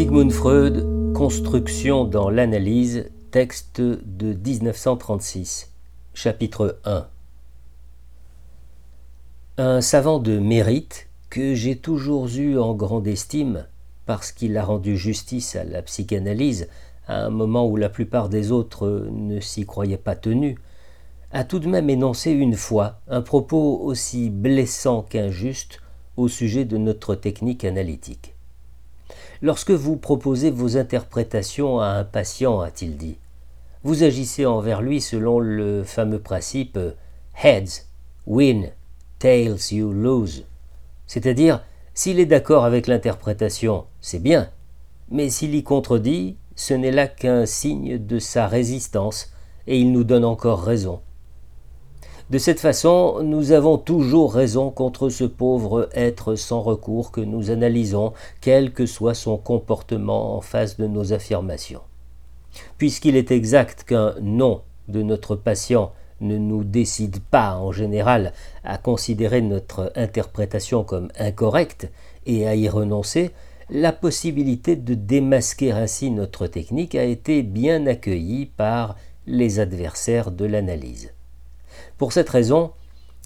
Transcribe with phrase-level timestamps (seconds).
[0.00, 5.74] Sigmund Freud, Construction dans l'analyse, texte de 1936,
[6.14, 7.06] chapitre 1.
[9.58, 13.66] Un savant de mérite que j'ai toujours eu en grande estime,
[14.06, 16.68] parce qu'il a rendu justice à la psychanalyse
[17.06, 20.56] à un moment où la plupart des autres ne s'y croyaient pas tenus,
[21.30, 25.82] a tout de même énoncé une fois un propos aussi blessant qu'injuste
[26.16, 28.34] au sujet de notre technique analytique.
[29.42, 33.16] Lorsque vous proposez vos interprétations à un patient, a-t-il dit,
[33.82, 36.78] vous agissez envers lui selon le fameux principe
[37.42, 37.86] Heads,
[38.26, 38.70] win,
[39.18, 40.44] tails, you lose.
[41.06, 41.62] C'est-à-dire,
[41.94, 44.50] s'il est d'accord avec l'interprétation, c'est bien,
[45.10, 49.32] mais s'il y contredit, ce n'est là qu'un signe de sa résistance,
[49.66, 51.00] et il nous donne encore raison.
[52.30, 57.50] De cette façon, nous avons toujours raison contre ce pauvre être sans recours que nous
[57.50, 61.80] analysons, quel que soit son comportement en face de nos affirmations.
[62.78, 68.32] Puisqu'il est exact qu'un non de notre patient ne nous décide pas en général
[68.62, 71.90] à considérer notre interprétation comme incorrecte
[72.26, 73.32] et à y renoncer,
[73.70, 78.94] la possibilité de démasquer ainsi notre technique a été bien accueillie par
[79.26, 81.12] les adversaires de l'analyse.
[82.00, 82.70] Pour cette raison,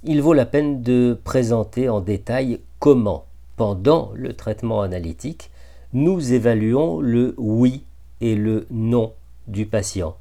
[0.02, 5.52] il vaut la peine de présenter en détail comment, pendant le traitement analytique,
[5.92, 7.84] nous évaluons le oui
[8.20, 9.12] et le non
[9.46, 10.16] du patient,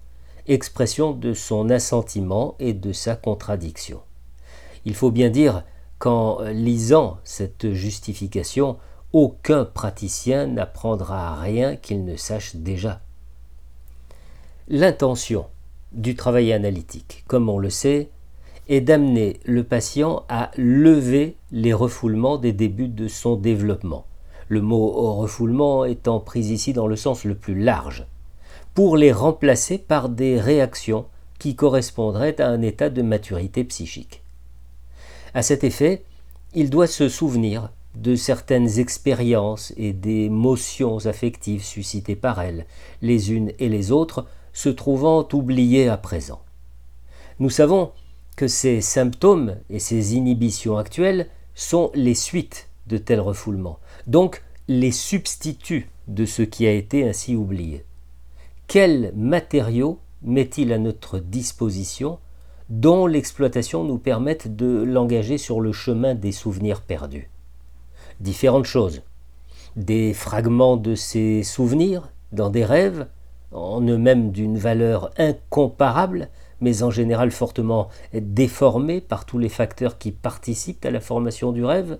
[0.45, 4.01] expression de son assentiment et de sa contradiction.
[4.85, 5.63] Il faut bien dire
[5.97, 8.77] qu'en lisant cette justification,
[9.13, 13.01] aucun praticien n'apprendra rien qu'il ne sache déjà.
[14.67, 15.47] L'intention
[15.91, 18.11] du travail analytique, comme on le sait,
[18.69, 24.05] est d'amener le patient à lever les refoulements des débuts de son développement,
[24.47, 28.05] le mot refoulement étant pris ici dans le sens le plus large,
[28.73, 31.05] pour les remplacer par des réactions
[31.39, 34.21] qui correspondraient à un état de maturité psychique.
[35.33, 36.03] À cet effet,
[36.53, 42.65] il doit se souvenir de certaines expériences et des motions affectives suscitées par elles,
[43.01, 46.41] les unes et les autres se trouvant oubliées à présent.
[47.39, 47.91] Nous savons
[48.35, 54.91] que ces symptômes et ces inhibitions actuelles sont les suites de tels refoulements, donc les
[54.91, 57.85] substituts de ce qui a été ainsi oublié.
[58.67, 62.19] Quels matériaux met-il à notre disposition
[62.69, 67.29] dont l'exploitation nous permette de l'engager sur le chemin des souvenirs perdus?
[68.19, 69.01] Différentes choses.
[69.75, 73.07] Des fragments de ces souvenirs dans des rêves,
[73.51, 76.29] en eux-mêmes d'une valeur incomparable,
[76.63, 81.63] mais en général fortement déformé par tous les facteurs qui participent à la formation du
[81.63, 81.99] rêve,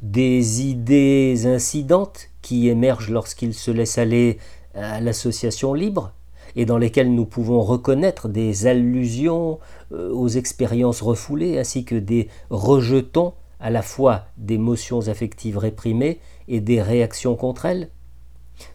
[0.00, 4.38] des idées incidentes qui émergent lorsqu'il se laisse aller
[4.74, 6.12] à l'association libre,
[6.56, 9.58] et dans lesquelles nous pouvons reconnaître des allusions
[9.92, 16.60] euh, aux expériences refoulées ainsi que des rejetons à la fois d'émotions affectives réprimées et
[16.60, 17.88] des réactions contre elles.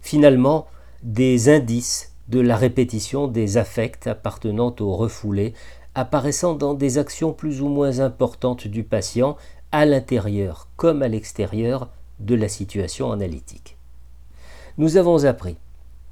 [0.02, 0.68] Finalement,
[1.04, 5.54] des indices de la répétition des affects appartenant au refoulé,
[5.96, 9.36] apparaissant dans des actions plus ou moins importantes du patient
[9.72, 13.78] à l'intérieur comme à l'extérieur de la situation analytique.
[14.78, 15.58] Nous avons appris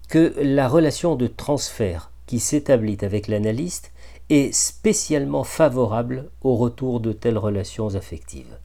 [0.09, 3.91] que la relation de transfert qui s'établit avec l'analyste
[4.29, 8.57] est spécialement favorable au retour de telles relations affectives.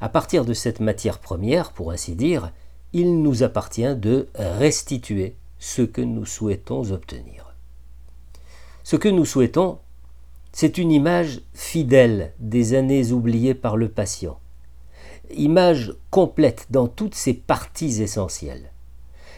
[0.00, 2.52] À partir de cette matière première, pour ainsi dire,
[2.92, 7.54] il nous appartient de restituer ce que nous souhaitons obtenir.
[8.82, 9.78] Ce que nous souhaitons,
[10.50, 14.40] c'est une image fidèle des années oubliées par le patient,
[15.32, 18.72] image complète dans toutes ses parties essentielles.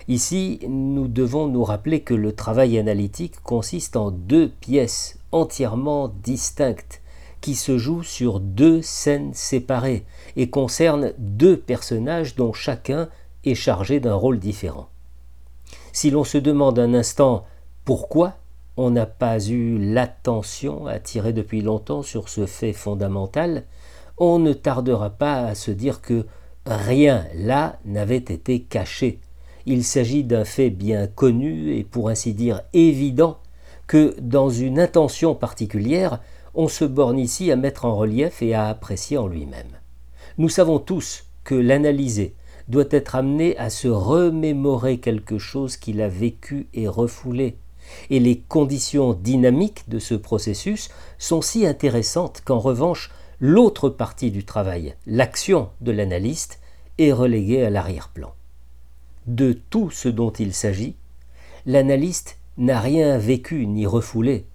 [0.08, 7.02] Ici, nous devons nous rappeler que le travail analytique consiste en deux pièces entièrement distinctes
[7.42, 10.06] qui se jouent sur deux scènes séparées
[10.36, 13.10] et concernent deux personnages dont chacun
[13.44, 14.88] est chargé d'un rôle différent.
[15.94, 17.44] Si l'on se demande un instant
[17.84, 18.34] pourquoi
[18.76, 23.62] on n'a pas eu l'attention attirée depuis longtemps sur ce fait fondamental,
[24.18, 26.26] on ne tardera pas à se dire que
[26.66, 29.20] rien là n'avait été caché.
[29.66, 33.38] Il s'agit d'un fait bien connu et pour ainsi dire évident
[33.86, 36.18] que dans une intention particulière,
[36.54, 39.78] on se borne ici à mettre en relief et à apprécier en lui-même.
[40.38, 42.34] Nous savons tous que l'analyser,
[42.68, 47.56] doit être amené à se remémorer quelque chose qu'il a vécu et refoulé.
[48.08, 50.88] Et les conditions dynamiques de ce processus
[51.18, 56.60] sont si intéressantes qu'en revanche, l'autre partie du travail, l'action de l'analyste,
[56.96, 58.32] est reléguée à l'arrière-plan.
[59.26, 60.96] de tout ce dont il s'agit,
[61.66, 64.46] l'analyste n'a rien vécu ni refoulé.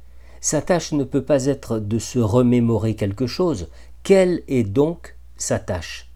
[0.41, 3.69] Sa tâche ne peut pas être de se remémorer quelque chose.
[4.03, 6.08] Quelle est donc sa tâche?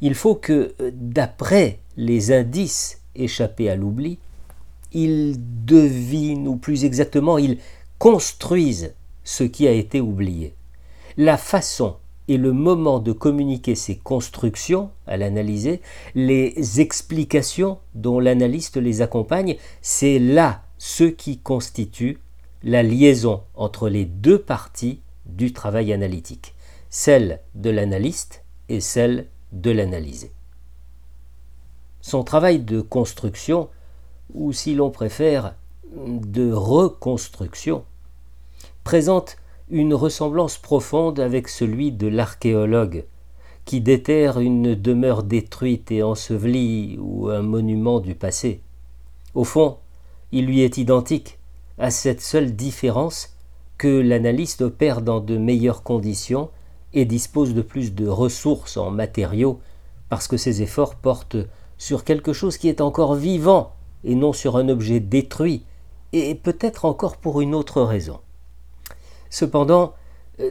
[0.00, 4.18] Il faut que, d'après les indices échappés à l'oubli,
[4.92, 7.58] il devine, ou plus exactement, il
[7.98, 8.94] construise
[9.24, 10.54] ce qui a été oublié.
[11.16, 11.96] La façon
[12.28, 15.80] et le moment de communiquer ces constructions à l'analyser,
[16.14, 22.18] les explications dont l'analyste les accompagne, c'est là ce qui constitue
[22.62, 26.54] la liaison entre les deux parties du travail analytique,
[26.90, 30.32] celle de l'analyste et celle de l'analysé.
[32.00, 33.68] Son travail de construction,
[34.34, 35.54] ou si l'on préfère,
[35.92, 37.84] de reconstruction,
[38.84, 39.36] présente
[39.68, 43.04] une ressemblance profonde avec celui de l'archéologue,
[43.64, 48.60] qui déterre une demeure détruite et ensevelie ou un monument du passé.
[49.34, 49.78] Au fond,
[50.30, 51.38] il lui est identique,
[51.78, 53.36] à cette seule différence
[53.76, 56.50] que l'analyste opère dans de meilleures conditions
[56.96, 59.60] et dispose de plus de ressources en matériaux,
[60.08, 61.36] parce que ses efforts portent
[61.78, 63.72] sur quelque chose qui est encore vivant
[64.02, 65.64] et non sur un objet détruit,
[66.12, 68.20] et peut-être encore pour une autre raison.
[69.28, 69.92] Cependant,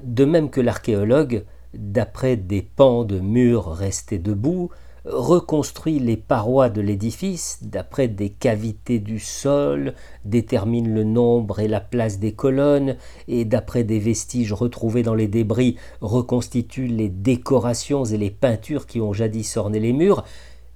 [0.03, 4.69] de même que l'archéologue, d'après des pans de murs restés debout,
[5.05, 9.93] reconstruit les parois de l'édifice d'après des cavités du sol,
[10.25, 12.97] détermine le nombre et la place des colonnes,
[13.27, 18.99] et d'après des vestiges retrouvés dans les débris, reconstitue les décorations et les peintures qui
[18.99, 20.23] ont jadis orné les murs,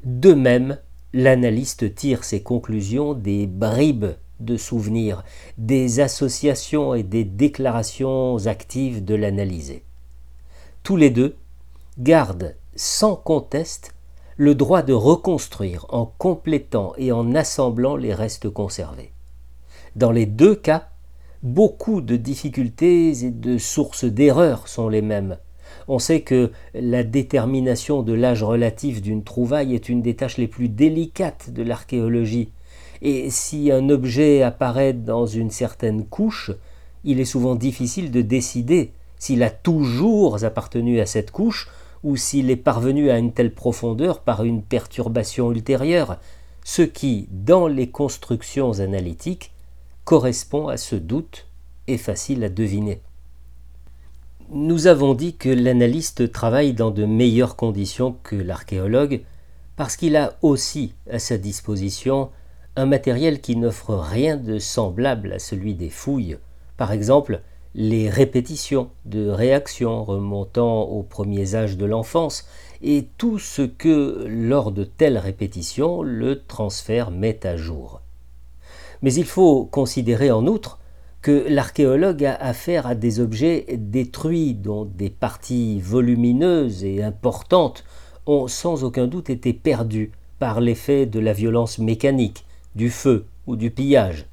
[0.04, 0.78] de même,
[1.12, 5.24] l'analyste tire ses conclusions des bribes de souvenirs,
[5.58, 9.84] des associations et des déclarations actives de l'analysé.
[10.84, 11.36] Tous les deux
[11.98, 13.94] gardent sans conteste
[14.40, 19.12] le droit de reconstruire en complétant et en assemblant les restes conservés.
[19.98, 20.88] Dans les deux cas,
[21.44, 25.38] beaucoup de difficultés et de sources d'erreurs sont les mêmes.
[25.90, 30.48] On sait que la détermination de l'âge relatif d'une trouvaille est une des tâches les
[30.48, 32.54] plus délicates de l'archéologie,
[33.02, 36.52] et si un objet apparaît dans une certaine couche,
[37.04, 41.68] il est souvent difficile de décider s'il a toujours appartenu à cette couche
[42.04, 46.18] ou s'il est parvenu à une telle profondeur par une perturbation ultérieure,
[46.64, 49.52] ce qui, dans les constructions analytiques,
[50.06, 51.48] correspond à ce doute
[51.88, 53.02] et facile à deviner.
[54.52, 59.22] Nous avons dit que l'analyste travaille dans de meilleures conditions que l'archéologue
[59.76, 62.32] parce qu'il a aussi à sa disposition
[62.76, 66.38] un matériel qui n'offre rien de semblable à celui des fouilles,
[66.78, 67.42] par exemple
[67.76, 72.46] les répétitions de réactions remontant aux premiers âges de l'enfance,
[72.82, 78.02] et tout ce que, lors de telles répétitions, le transfert met à jour.
[79.02, 80.80] Mais il faut considérer en outre
[81.22, 87.84] que l'archéologue a affaire à des objets détruits dont des parties volumineuses et importantes
[88.26, 92.46] ont sans aucun doute été perdues par l'effet de la violence mécanique,
[92.76, 94.26] du feu ou du pillage.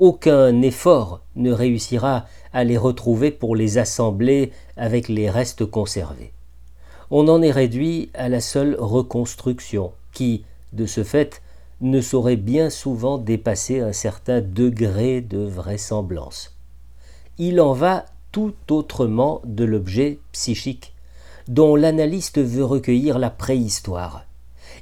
[0.00, 2.24] Aucun effort ne réussira
[2.54, 6.32] à les retrouver pour les assembler avec les restes conservés.
[7.10, 11.42] On en est réduit à la seule reconstruction, qui, de ce fait,
[11.82, 16.56] ne saurait bien souvent dépasser un certain degré de vraisemblance.
[17.36, 20.94] Il en va tout autrement de l'objet psychique,
[21.46, 24.24] dont l'analyste veut recueillir la préhistoire.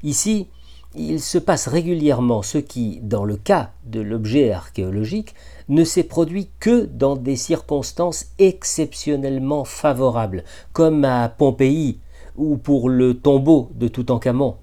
[0.04, 0.46] Ici,
[0.94, 5.34] il se passe régulièrement ce qui, dans le cas de l'objet archéologique,
[5.68, 12.00] ne s'est produit que dans des circonstances exceptionnellement favorables, comme à Pompéi
[12.36, 14.56] ou pour le tombeau de Toutankhamon.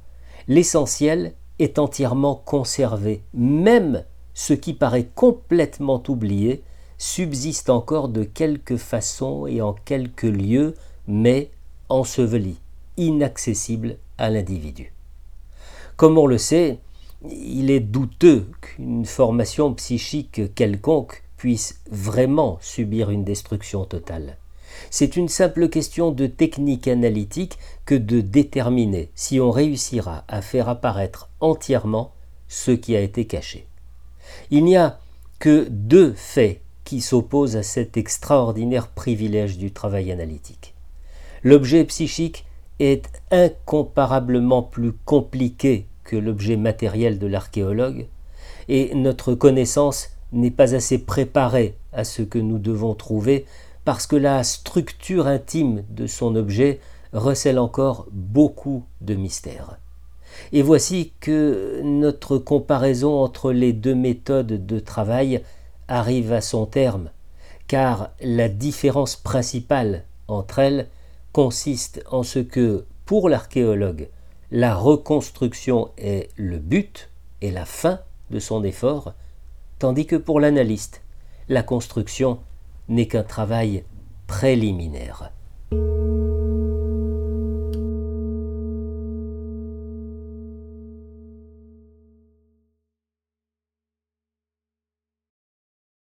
[0.48, 4.04] L'essentiel est entièrement conservé, même
[4.34, 6.64] ce qui paraît complètement oublié
[6.98, 10.76] subsiste encore de quelque façon et en quelque lieu,
[11.08, 11.52] mais
[11.90, 12.58] enseveli,
[12.98, 14.95] inaccessible à l'individu.
[15.98, 16.80] Comme on le sait,
[17.30, 24.38] il est douteux qu'une formation psychique quelconque puisse vraiment subir une destruction totale.
[24.90, 30.68] C'est une simple question de technique analytique que de déterminer si on réussira à faire
[30.68, 32.14] apparaître entièrement
[32.50, 33.68] ce qui a été caché.
[34.52, 35.00] Il n'y a
[35.40, 40.74] que deux faits qui s'opposent à cet extraordinaire privilège du travail analytique.
[41.42, 42.46] L'objet psychique
[42.80, 48.08] est incomparablement plus compliqué que l'objet matériel de l'archéologue,
[48.68, 53.46] et notre connaissance n'est pas assez préparée à ce que nous devons trouver
[53.86, 56.80] parce que la structure intime de son objet
[57.14, 59.78] recèle encore beaucoup de mystères.
[60.52, 65.42] Et voici que notre comparaison entre les deux méthodes de travail
[65.88, 67.10] arrive à son terme,
[67.68, 70.88] car la différence principale entre elles
[71.36, 74.08] consiste en ce que, pour l'archéologue,
[74.52, 77.10] la reconstruction est le but
[77.42, 78.00] et la fin
[78.32, 79.12] de son effort,
[79.78, 81.02] tandis que pour l'analyste,
[81.50, 82.40] la construction
[82.88, 83.84] n'est qu'un travail
[84.28, 85.34] préliminaire.